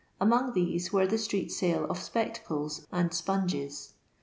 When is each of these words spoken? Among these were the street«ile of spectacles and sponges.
Among 0.19 0.53
these 0.53 0.91
were 0.91 1.05
the 1.05 1.19
street«ile 1.19 1.85
of 1.87 1.99
spectacles 1.99 2.87
and 2.91 3.13
sponges. 3.13 3.93